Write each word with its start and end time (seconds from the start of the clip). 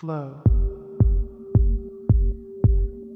Flow. 0.00 0.40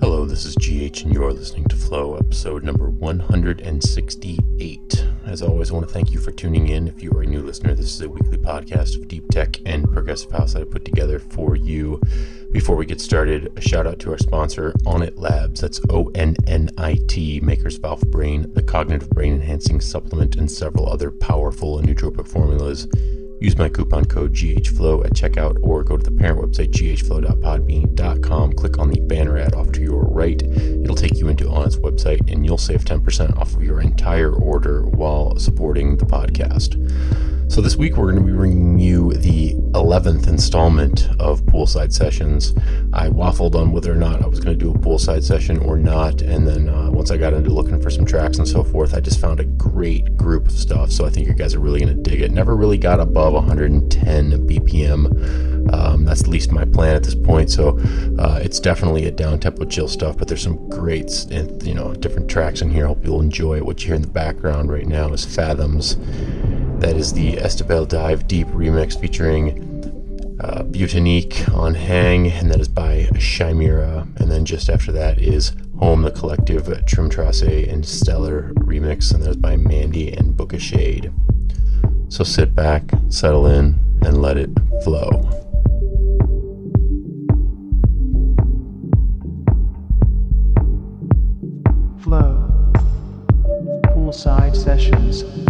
Hello, 0.03 0.27
this 0.27 0.45
is 0.45 0.55
GH, 0.57 1.05
and 1.05 1.15
you're 1.15 1.33
listening 1.33 1.65
to 1.69 1.77
Flow, 1.77 2.17
episode 2.17 2.63
number 2.63 2.91
168. 2.91 5.07
As 5.25 5.41
always, 5.41 5.71
I 5.71 5.73
want 5.73 5.89
to 5.89 5.95
thank 5.95 6.13
you 6.13 6.21
for 6.21 6.31
tuning 6.31 6.69
in. 6.69 6.87
If 6.87 7.03
you 7.03 7.11
are 7.13 7.23
a 7.23 7.27
new 7.27 7.41
listener, 7.41 7.75
this 7.75 7.87
is 7.87 8.03
a 8.03 8.11
weekly 8.11 8.37
podcast 8.37 8.99
of 8.99 9.09
deep 9.09 9.27
tech 9.31 9.63
and 9.65 9.91
progressive 9.91 10.33
house 10.33 10.53
that 10.53 10.61
I 10.61 10.67
put 10.67 10.85
together 10.85 11.19
for 11.19 11.57
you. 11.57 12.03
Before 12.53 12.77
we 12.77 12.85
get 12.85 13.01
started, 13.01 13.51
a 13.57 13.63
shout 13.63 13.87
out 13.87 13.99
to 14.01 14.11
our 14.11 14.19
sponsor, 14.19 14.75
Onnit 14.85 15.19
Labs. 15.19 15.63
That's 15.63 15.81
O 15.89 16.11
N 16.15 16.37
N 16.47 16.69
I 16.77 16.99
T, 17.09 17.41
makers 17.41 17.81
Alpha 17.83 18.05
Brain, 18.05 18.53
the 18.53 18.63
cognitive 18.63 19.09
brain 19.09 19.37
enhancing 19.37 19.81
supplement, 19.81 20.37
and 20.37 20.51
several 20.51 20.91
other 20.91 21.11
powerful 21.11 21.79
and 21.79 21.89
nootropic 21.89 22.29
formulas. 22.29 22.87
Use 23.45 23.59
my 23.59 23.69
coupon 23.69 24.07
code 24.07 24.33
GHFlow 24.33 25.05
at 25.05 25.13
checkout 25.13 25.59
or 25.61 25.85
go 25.85 25.99
to 25.99 26.03
the 26.03 26.17
parent 26.17 26.41
website 26.41 26.71
ghflow.podbean.com. 26.71 28.55
Click 28.55 28.79
on 28.79 28.89
the 28.89 29.01
banner 29.01 29.37
ad 29.37 29.55
off 29.55 29.71
to 29.73 29.83
your 29.83 30.05
right. 30.05 30.43
It'll 30.43 30.97
take 30.97 31.19
you 31.19 31.29
into 31.29 31.45
Onnit's 31.45 31.77
website 31.77 32.33
and 32.33 32.47
you'll 32.47 32.57
save 32.57 32.87
10% 32.87 33.37
off 33.37 33.55
of 33.55 33.63
your 33.63 33.83
entire 33.83 34.33
order 34.33 34.87
while 34.87 35.39
supporting 35.39 35.99
the 35.99 36.07
podcast. 36.07 36.81
So, 37.49 37.61
this 37.61 37.77
week 37.77 37.97
we're 37.97 38.11
going 38.11 38.25
to 38.25 38.33
be 38.33 38.37
bringing 38.37 38.79
you 38.79 39.13
the 39.13 39.55
11th 39.73 40.27
installment 40.27 41.09
of 41.21 41.43
Poolside 41.43 41.93
Sessions. 41.93 42.53
I 42.93 43.09
waffled 43.11 43.55
on 43.55 43.71
whether 43.71 43.93
or 43.93 43.97
not 43.97 44.23
I 44.23 44.27
was 44.27 44.41
going 44.41 44.59
to 44.59 44.65
do 44.65 44.73
a 44.73 44.79
poolside 44.79 45.23
session 45.23 45.59
or 45.59 45.77
not, 45.77 46.21
and 46.23 46.49
then 46.49 46.69
uh, 46.69 46.91
once 46.91 47.11
I 47.11 47.17
got 47.17 47.33
into 47.33 47.51
looking 47.51 47.81
for 47.81 47.91
some 47.91 48.07
tracks 48.07 48.39
and 48.39 48.49
so 48.49 48.65
forth, 48.65 48.95
I 48.95 49.01
just 49.01 49.21
found 49.21 49.41
a 49.41 49.45
great 49.45 50.17
group 50.17 50.47
of 50.47 50.53
stuff. 50.53 50.91
So, 50.91 51.05
I 51.05 51.11
think 51.11 51.29
you 51.29 51.35
guys 51.35 51.55
are 51.55 51.61
really 51.61 51.81
going 51.81 51.95
to 51.95 52.03
dig 52.03 52.23
it. 52.23 52.33
Never 52.33 52.57
really 52.57 52.79
got 52.79 52.99
above 52.99 53.35
110 53.35 54.49
BPM. 54.49 55.73
Um, 55.73 56.05
that's 56.05 56.23
at 56.23 56.29
least 56.29 56.51
my 56.51 56.65
plan 56.65 56.97
at 56.97 57.05
this 57.05 57.15
point. 57.15 57.51
So, 57.51 57.79
uh, 58.19 58.41
it's 58.43 58.59
definitely 58.59 59.05
a 59.07 59.13
down 59.13 59.39
tempo 59.39 59.65
chill 59.67 59.89
stuff, 59.89 60.17
but 60.17 60.29
there's 60.29 60.43
some 60.43 60.69
great, 60.71 61.27
you 61.31 61.75
know, 61.75 61.95
different 61.95 62.29
tracks 62.29 62.63
in 62.63 62.71
here. 62.71 62.87
I 62.87 62.89
hope 62.89 63.05
you'll 63.05 63.21
enjoy 63.21 63.59
it. 63.59 63.67
What 63.67 63.83
you 63.83 63.89
hear 63.89 63.97
in 63.97 64.03
the 64.03 64.09
background 64.09 64.73
right 64.73 64.87
now 64.87 65.13
is 65.13 65.25
Fathoms. 65.25 65.97
That 66.85 66.99
is 66.99 67.15
the 67.15 67.39
Estebel 67.39 67.89
Dive 67.89 68.29
Deep 68.29 68.47
remix 68.49 69.01
featuring 69.01 69.59
uh, 70.39 70.65
Butanique 70.65 71.51
on 71.55 71.75
Hang, 71.75 72.31
and 72.31 72.51
that 72.51 72.61
is 72.61 72.69
by 72.69 73.09
Chimera. 73.19 74.07
And 74.17 74.31
then 74.31 74.45
just 74.45 74.69
after 74.69 74.93
that 74.93 75.19
is 75.19 75.53
Home, 75.79 76.03
the 76.03 76.11
collective 76.11 76.65
Trimtrace 76.65 77.73
and 77.73 77.87
Stellar 77.87 78.53
remix, 78.57 79.15
and 79.15 79.23
that 79.23 79.31
is 79.31 79.37
by 79.39 79.57
Mandy 79.57 80.13
and 80.13 80.37
Booka 80.37 80.61
Shade. 80.61 81.11
So 82.11 82.23
sit 82.23 82.55
back, 82.55 82.83
settle 83.09 83.47
in, 83.47 83.79
and 84.03 84.21
let 84.21 84.37
it 84.37 84.51
flow. 84.83 85.09
Flow. 92.03 92.73
Poolside 93.95 94.55
Sessions. 94.55 95.44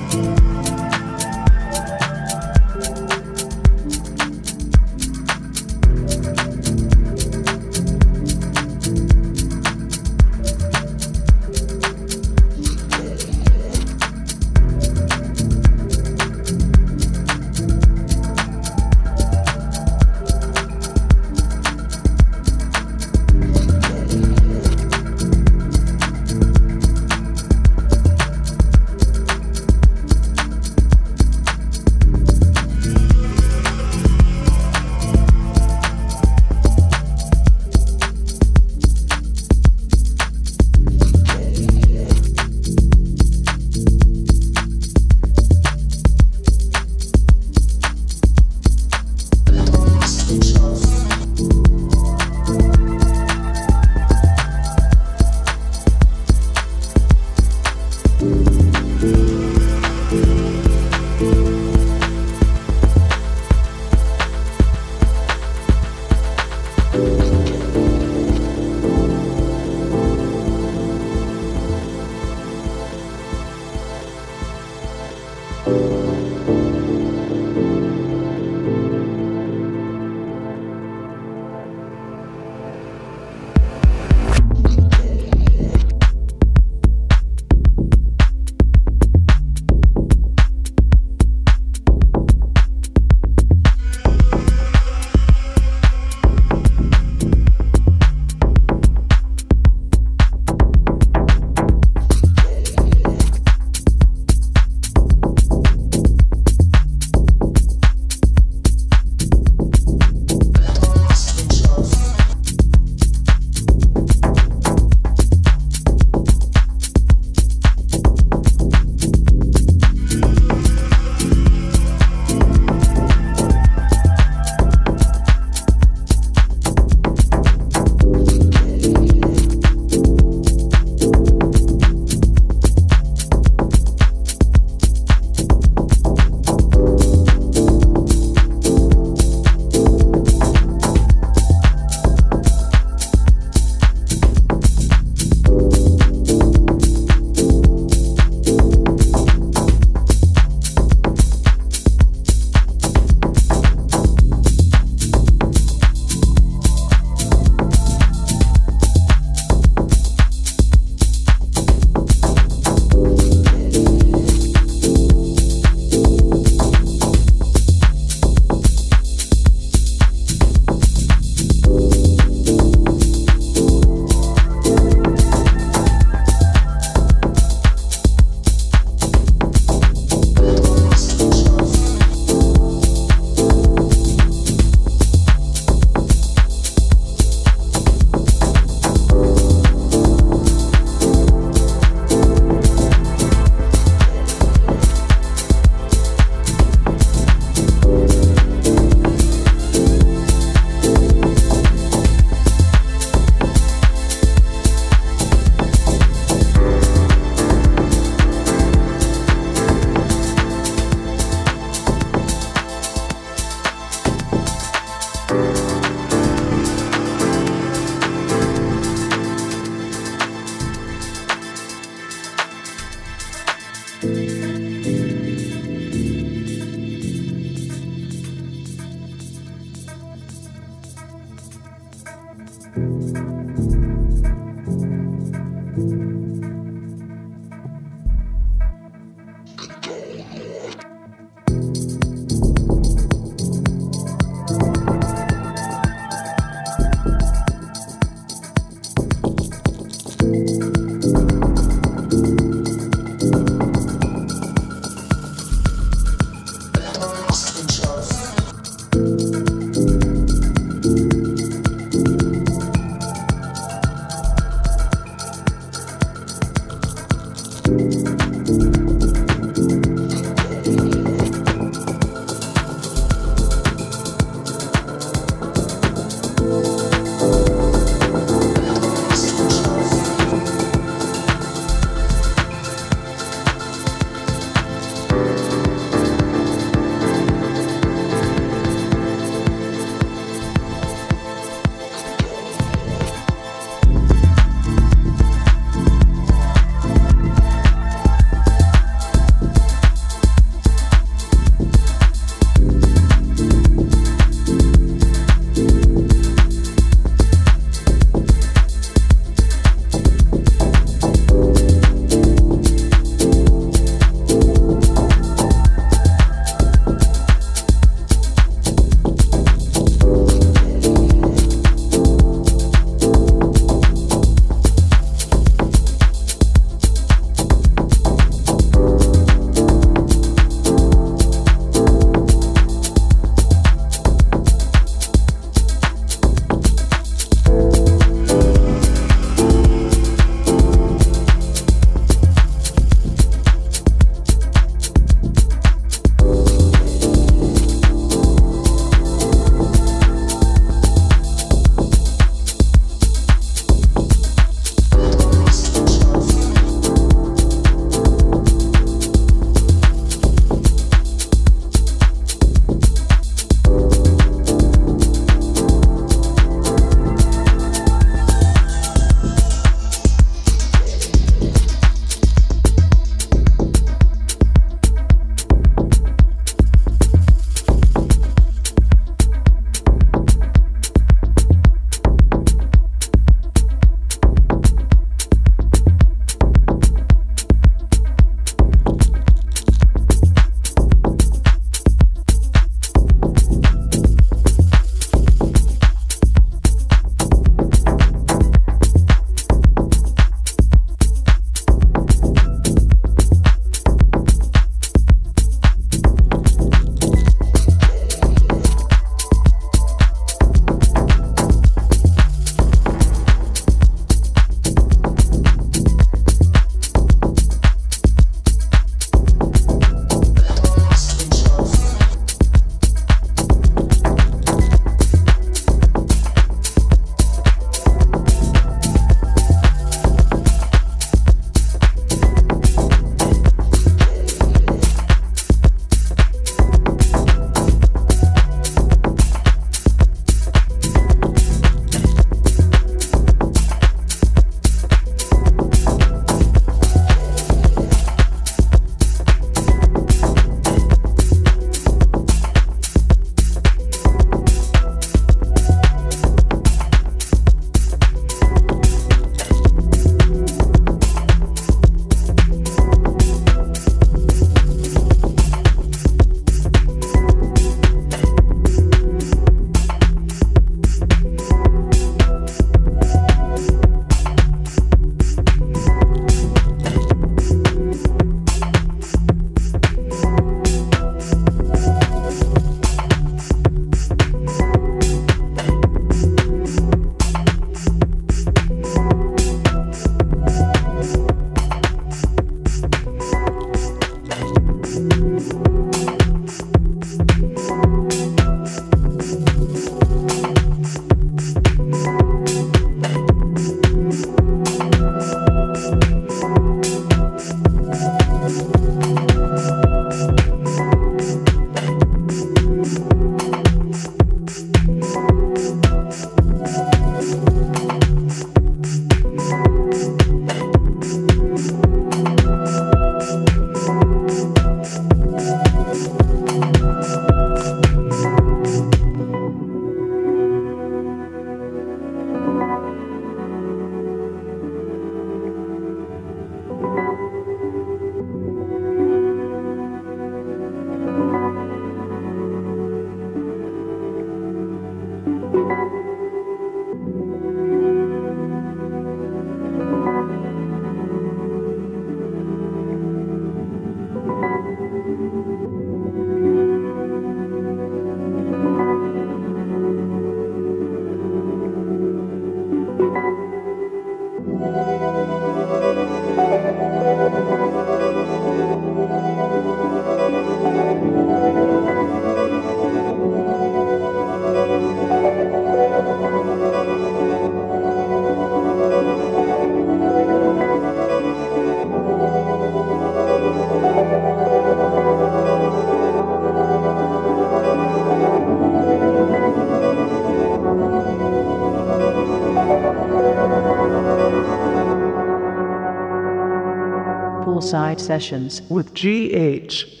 Poolside 597.71 598.01
Sessions. 598.01 598.61
with 598.69 598.93
GH. 598.93 600.00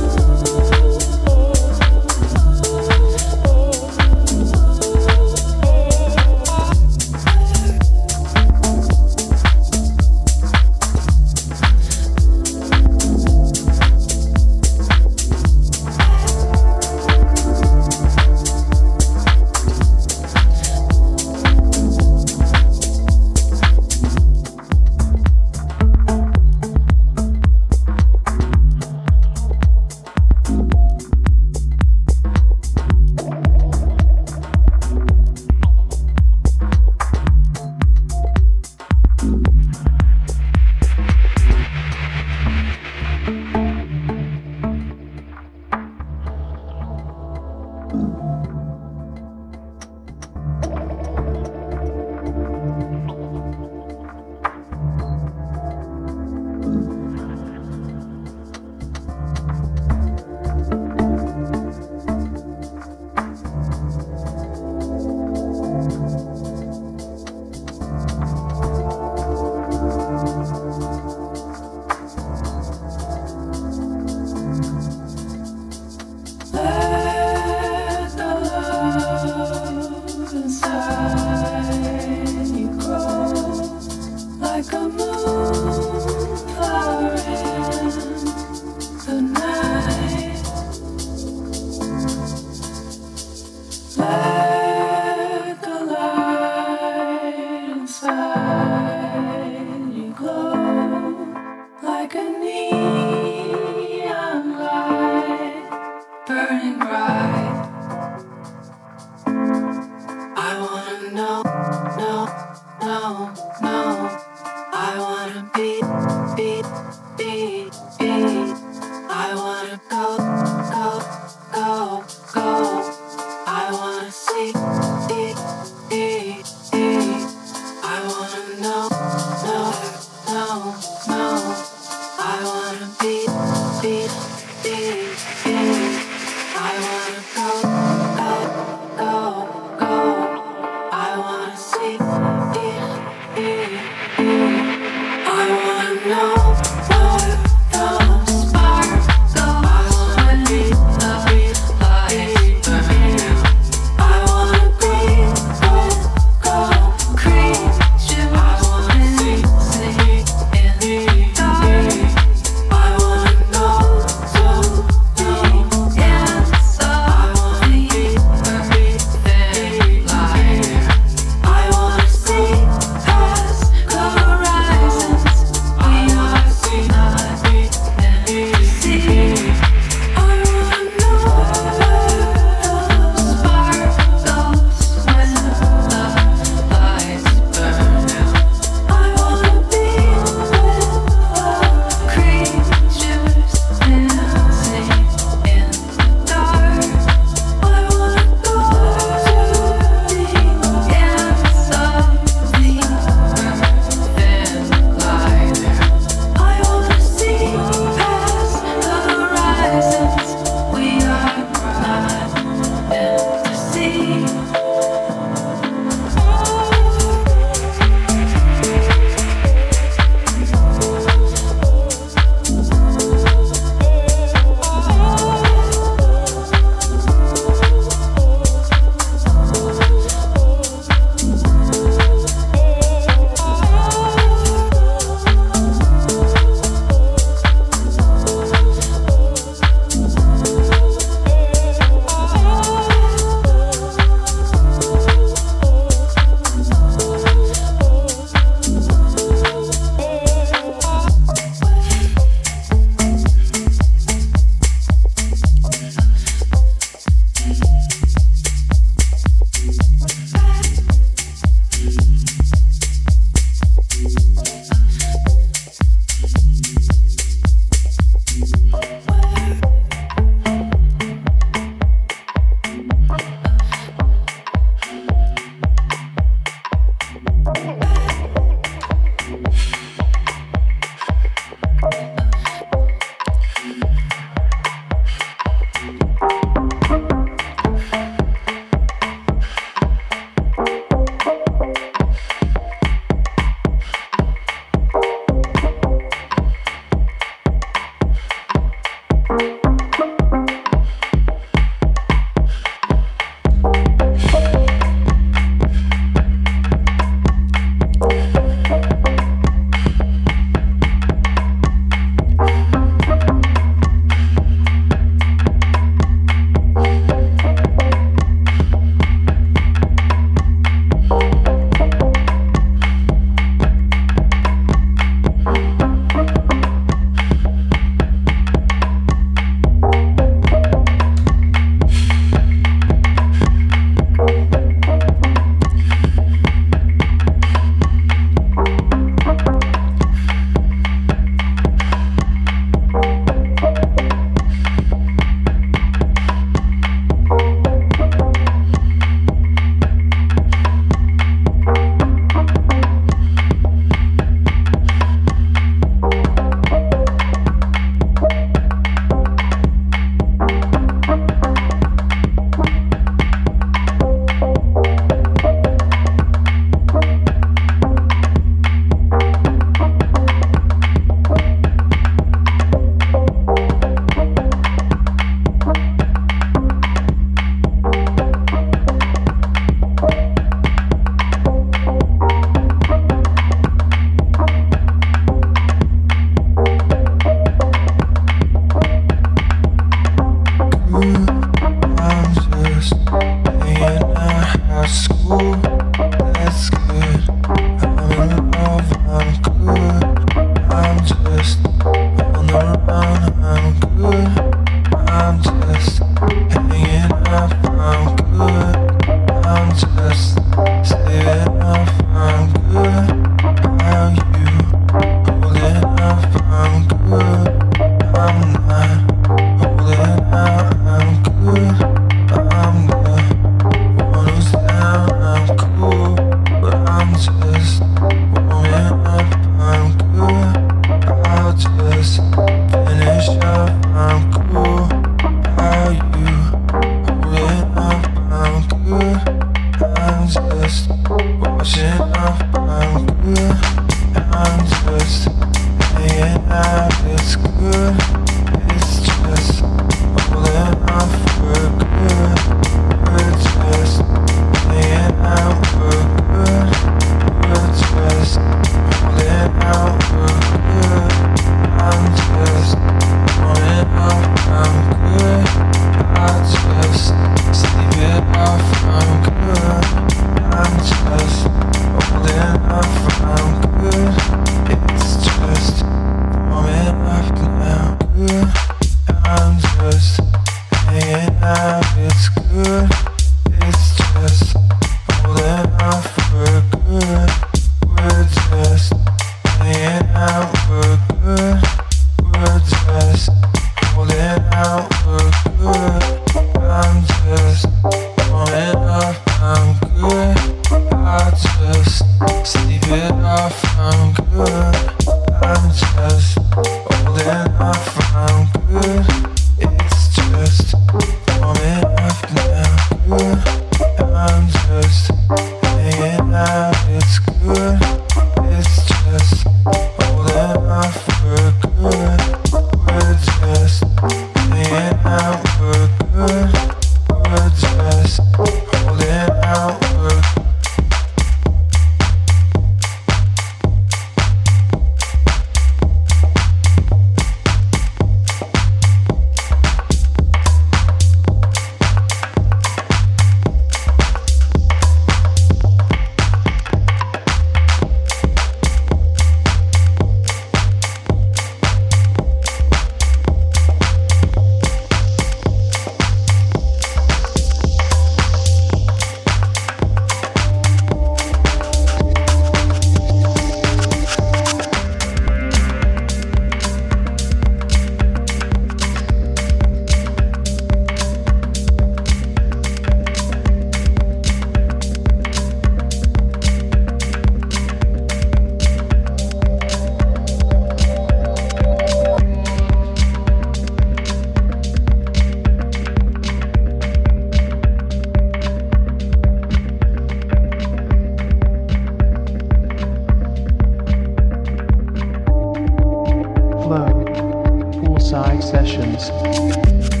Psy 598.11 598.41
Sessions. 598.41 600.00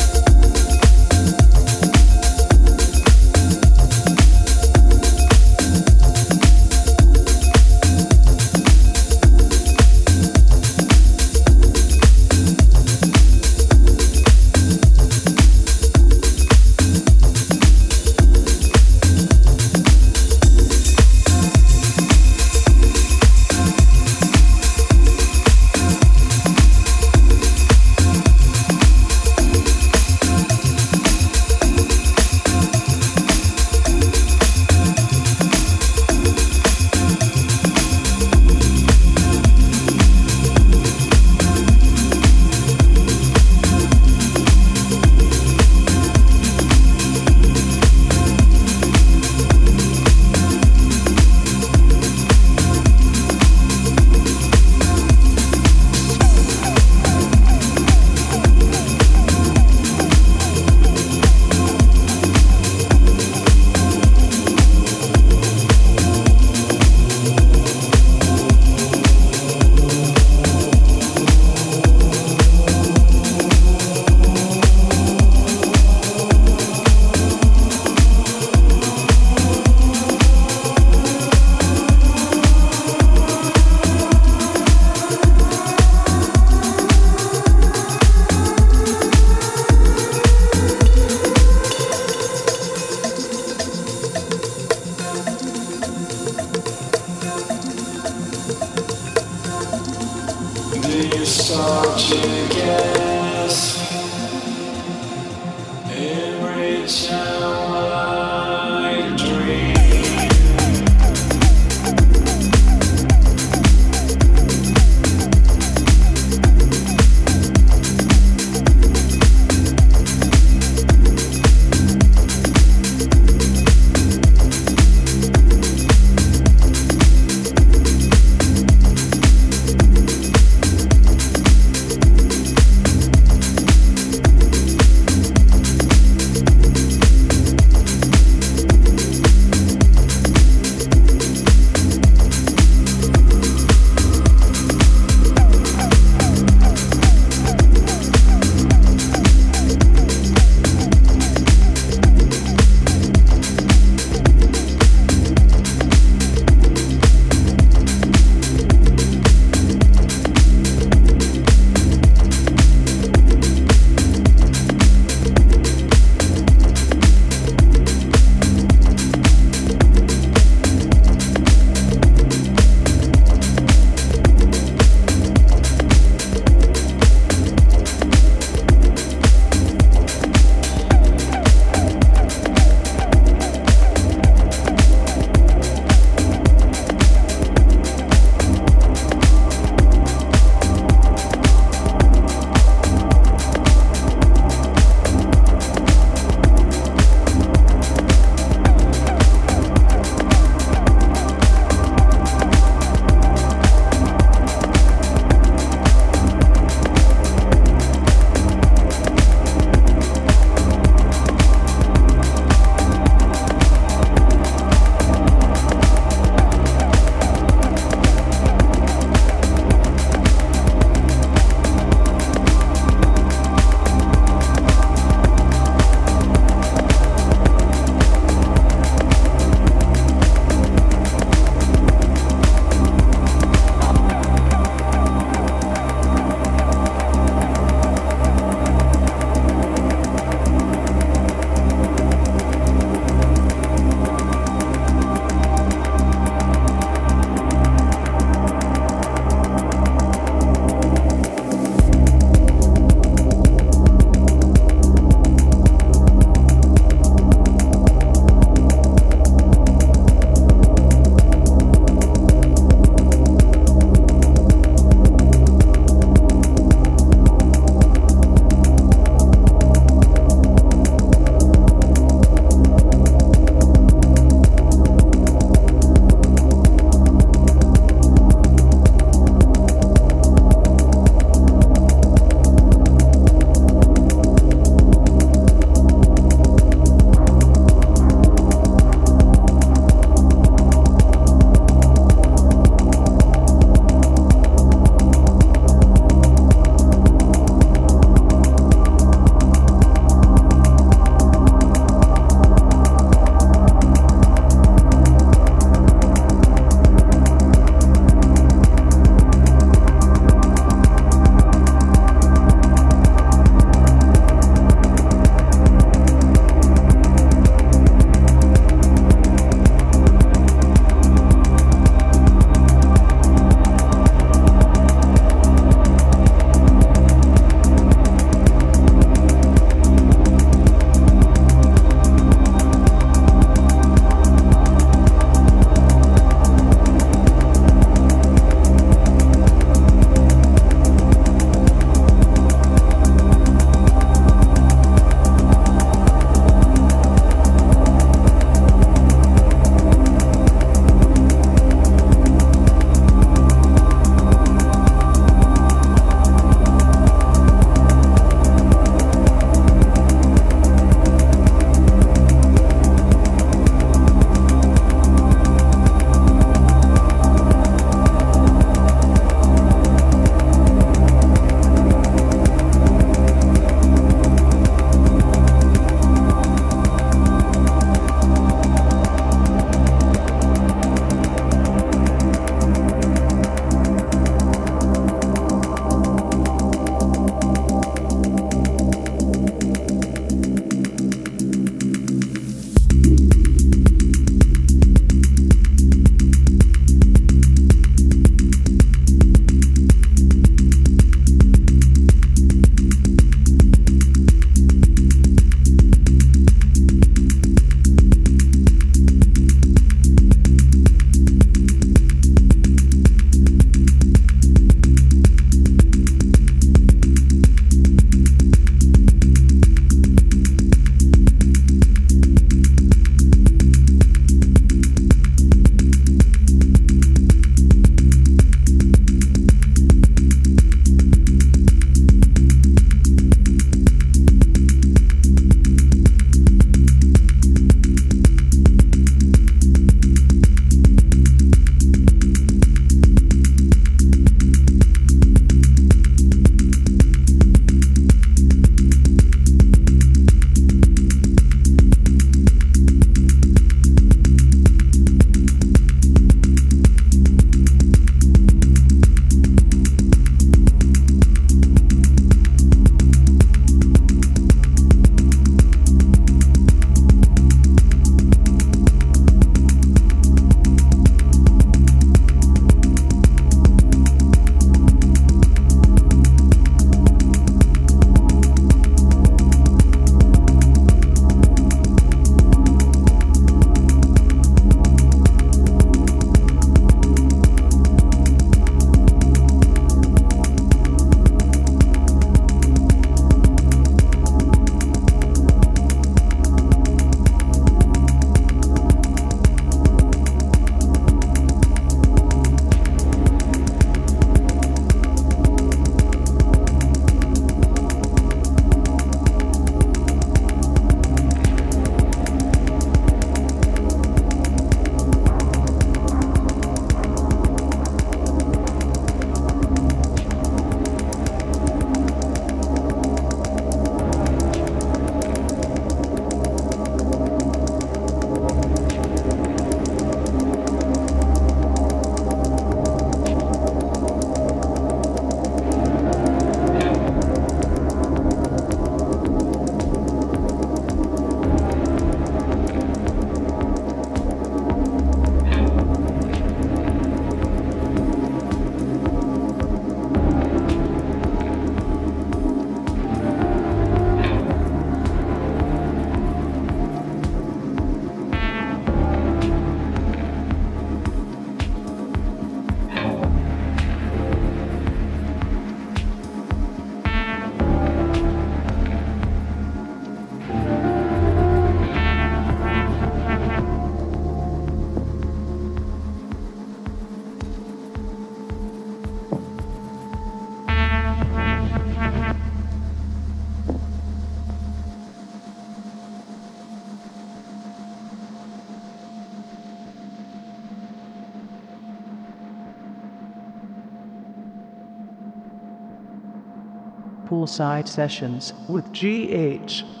Poolside 597.41 597.87
Sessions 597.87 598.53
with 598.67 598.93
GH. 598.93 600.00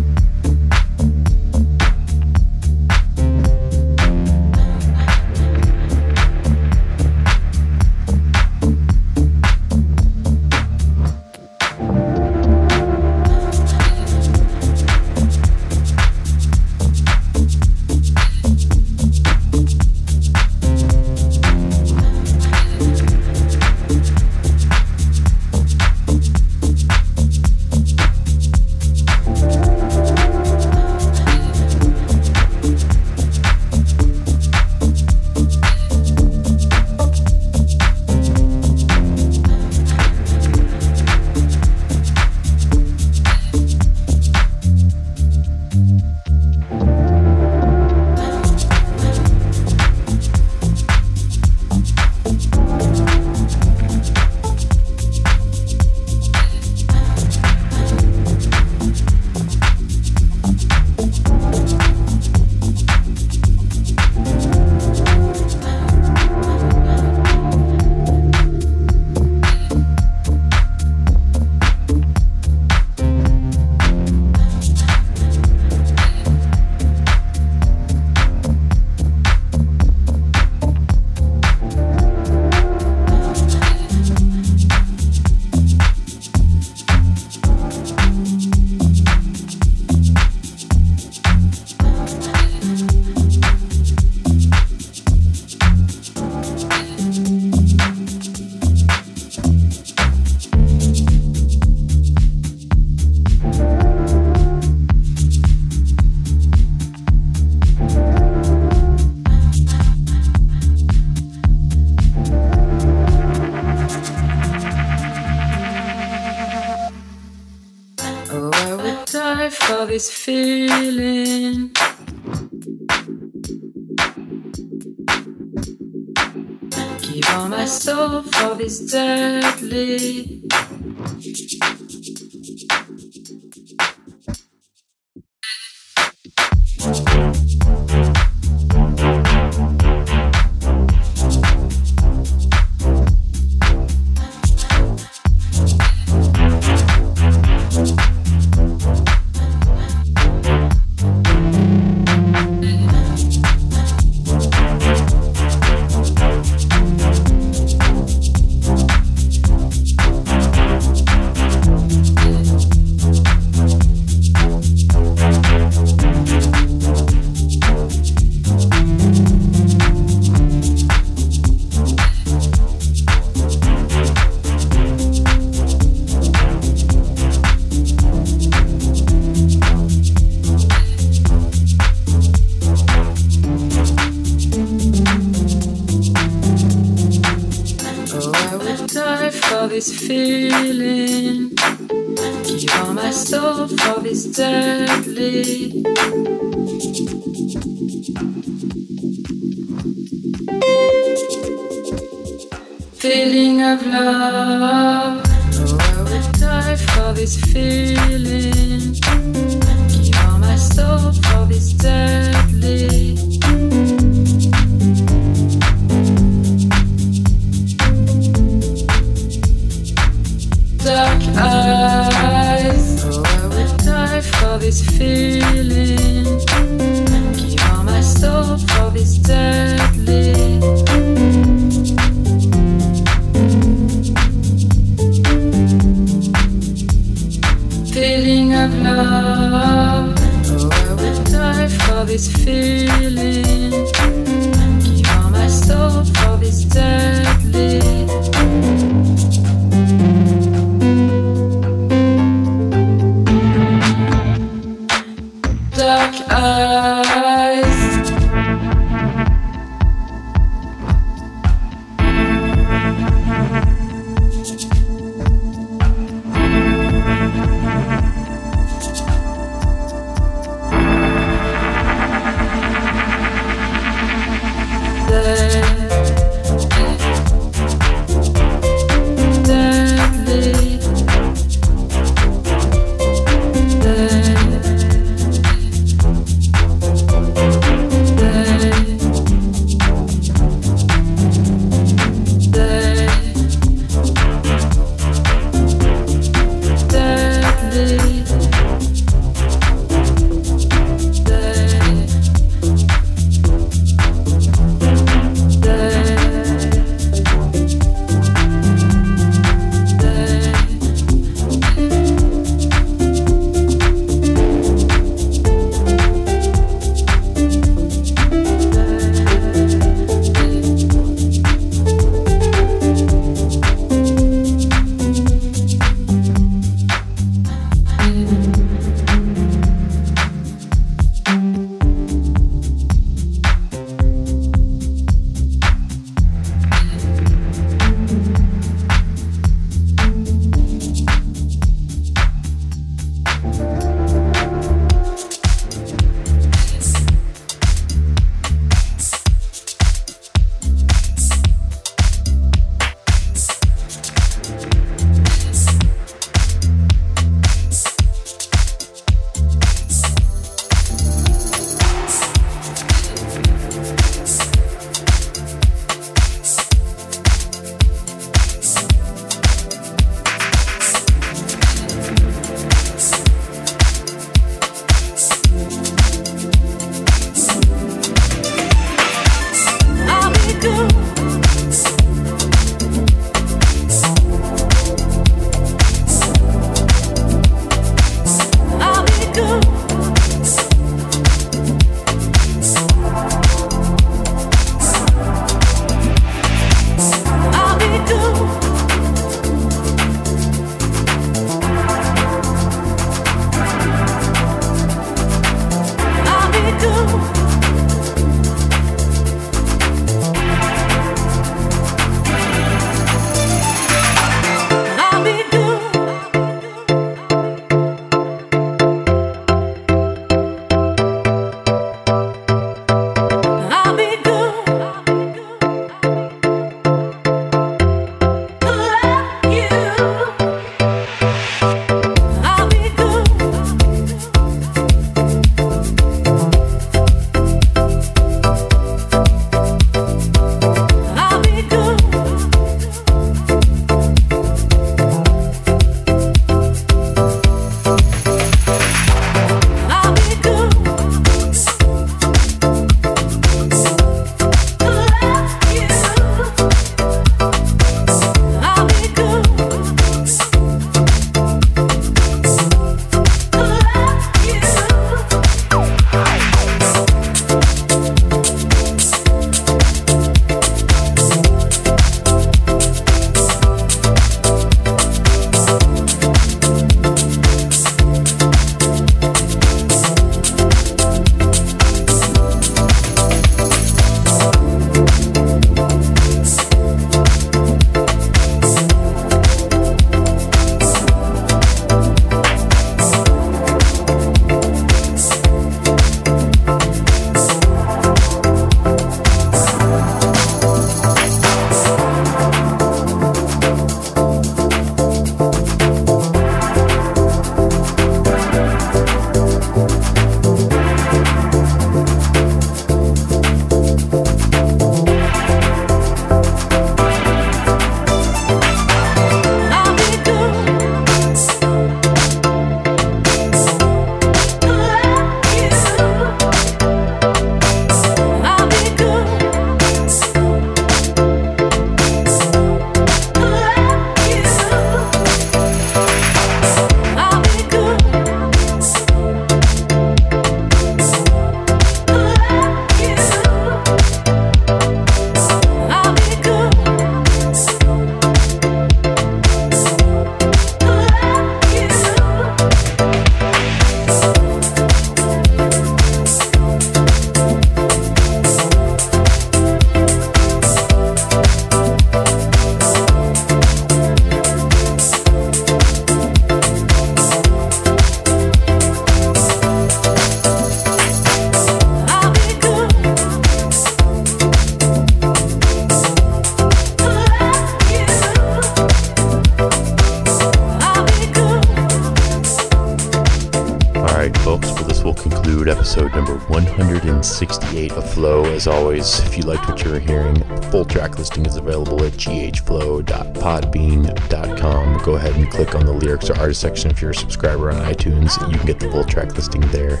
If 589.30 589.38
you 589.38 589.44
liked 589.44 589.68
what 589.68 589.84
you 589.84 589.92
were 589.92 590.00
hearing, 590.00 590.34
the 590.34 590.68
full 590.72 590.84
track 590.84 591.16
listing 591.16 591.46
is 591.46 591.54
available 591.54 592.04
at 592.04 592.14
ghflow.podbean.com. 592.14 594.98
Go 595.04 595.14
ahead 595.14 595.36
and 595.36 595.48
click 595.48 595.76
on 595.76 595.86
the 595.86 595.92
lyrics 595.92 596.28
or 596.30 596.38
artist 596.38 596.60
section 596.60 596.90
if 596.90 597.00
you're 597.00 597.12
a 597.12 597.14
subscriber 597.14 597.70
on 597.70 597.76
iTunes. 597.84 598.36
You 598.50 598.58
can 598.58 598.66
get 598.66 598.80
the 598.80 598.90
full 598.90 599.04
track 599.04 599.36
listing 599.36 599.60
there 599.68 600.00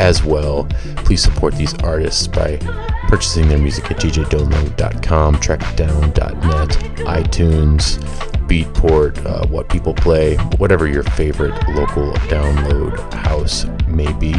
as 0.00 0.24
well. 0.24 0.66
Please 0.96 1.22
support 1.22 1.54
these 1.54 1.72
artists 1.84 2.26
by 2.26 2.56
purchasing 3.06 3.48
their 3.48 3.58
music 3.58 3.88
at 3.92 3.98
djdono.com, 3.98 5.36
trackdown.net, 5.36 6.70
iTunes, 7.06 7.98
Beatport, 8.48 9.24
uh, 9.24 9.46
What 9.46 9.68
People 9.68 9.94
Play, 9.94 10.34
whatever 10.58 10.88
your 10.88 11.04
favorite 11.04 11.54
local 11.68 12.10
download 12.28 12.98
house 13.12 13.66
may 13.86 14.12
be. 14.14 14.34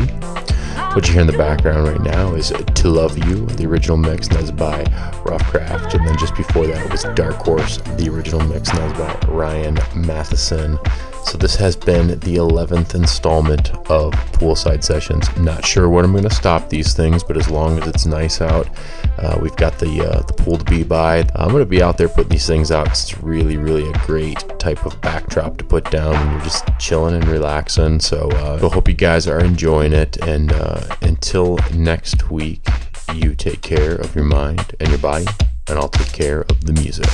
What 0.96 1.08
you 1.08 1.12
hear 1.12 1.24
in 1.24 1.28
the 1.28 1.38
background 1.38 1.86
right 1.90 2.00
now 2.00 2.36
is 2.36 2.54
To 2.76 2.88
Love 2.88 3.18
You, 3.18 3.46
the 3.48 3.66
original 3.66 3.98
mix, 3.98 4.30
and 4.30 4.38
that's 4.38 4.50
by 4.50 4.82
Roughcraft. 5.26 5.94
And 5.94 6.08
then 6.08 6.18
just 6.18 6.34
before 6.36 6.68
that 6.68 6.90
was 6.90 7.04
Dark 7.16 7.36
Horse, 7.36 7.80
the 7.98 8.08
original 8.08 8.42
mix, 8.48 8.70
and 8.70 8.78
that 8.78 8.98
was 8.98 9.26
by 9.26 9.34
Ryan 9.34 9.78
Matheson. 9.94 10.80
So 11.26 11.38
this 11.38 11.58
has 11.58 11.76
been 11.76 12.08
the 12.20 12.38
11th 12.38 12.96
installment 12.96 13.72
of 13.92 14.14
Poolside 14.32 14.86
Sessions. 14.86 15.28
Not 15.36 15.66
sure 15.66 15.90
when 15.90 16.06
I'm 16.06 16.14
going 16.14 16.24
to 16.24 16.34
stop 16.34 16.70
these 16.70 16.94
things, 16.94 17.26
but 17.26 17.36
as 17.36 17.50
long 17.50 17.78
as 17.78 17.90
it's 17.90 18.06
nice 18.06 18.40
out, 18.40 18.70
uh, 19.18 19.38
we've 19.42 19.56
got 19.58 19.78
the 19.78 20.02
uh, 20.02 20.22
the 20.22 20.34
pool 20.34 20.58
to 20.58 20.64
be 20.64 20.84
by. 20.84 21.28
I'm 21.36 21.50
going 21.50 21.60
to 21.60 21.66
be 21.66 21.82
out 21.82 21.98
there 21.98 22.08
putting 22.08 22.30
these 22.30 22.48
things 22.48 22.72
out. 22.72 22.88
It's 22.88 23.18
really, 23.18 23.58
really 23.58 23.90
a 23.90 23.94
great 24.06 24.38
type 24.66 24.84
of 24.88 25.00
backdrop 25.00 25.58
to 25.58 25.64
put 25.64 25.92
down 25.92 26.12
when 26.14 26.32
you're 26.32 26.42
just 26.42 26.66
chilling 26.80 27.14
and 27.14 27.28
relaxing. 27.28 28.00
So 28.00 28.32
uh, 28.32 28.60
I 28.64 28.68
hope 28.68 28.88
you 28.88 28.96
guys 28.96 29.28
are 29.28 29.40
enjoying 29.40 29.94
it. 29.94 30.18
And 30.26 30.52
uh, 30.52 30.82
until 31.04 31.60
next 31.76 32.32
week, 32.32 32.66
you 33.14 33.36
take 33.36 33.62
care 33.62 33.94
of 33.94 34.16
your 34.16 34.24
mind 34.24 34.76
and 34.80 34.90
your 34.90 34.98
body, 34.98 35.28
and 35.68 35.78
I'll 35.78 35.88
take 35.88 36.12
care 36.12 36.42
of 36.50 36.66
the 36.66 36.74
music. 36.74 37.06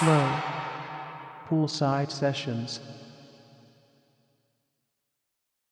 Flow. 0.00 0.40
Poolside 1.48 2.10
Sessions. 2.10 2.80